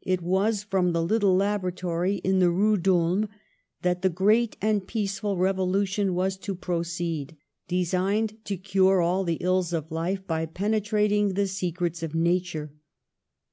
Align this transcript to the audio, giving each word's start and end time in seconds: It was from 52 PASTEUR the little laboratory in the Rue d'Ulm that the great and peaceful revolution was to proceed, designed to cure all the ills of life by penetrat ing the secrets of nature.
It 0.00 0.22
was 0.22 0.62
from 0.62 0.92
52 0.92 0.92
PASTEUR 0.92 0.92
the 0.92 1.02
little 1.12 1.34
laboratory 1.34 2.14
in 2.18 2.38
the 2.38 2.52
Rue 2.52 2.76
d'Ulm 2.76 3.28
that 3.82 4.02
the 4.02 4.08
great 4.08 4.56
and 4.62 4.86
peaceful 4.86 5.36
revolution 5.36 6.14
was 6.14 6.36
to 6.36 6.54
proceed, 6.54 7.36
designed 7.66 8.38
to 8.44 8.56
cure 8.56 9.00
all 9.02 9.24
the 9.24 9.38
ills 9.40 9.72
of 9.72 9.90
life 9.90 10.24
by 10.24 10.46
penetrat 10.46 11.10
ing 11.10 11.34
the 11.34 11.48
secrets 11.48 12.00
of 12.04 12.14
nature. 12.14 12.74